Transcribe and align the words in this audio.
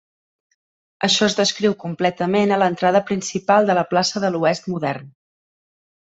Això 1.07 1.25
es 1.27 1.35
descriu 1.39 1.75
completament 1.83 2.55
a 2.55 2.57
l'entrada 2.63 3.03
principal 3.11 3.69
de 3.69 3.77
la 3.81 3.85
plaça 3.93 4.25
de 4.27 4.33
l'oest 4.39 4.73
modern. 4.75 5.15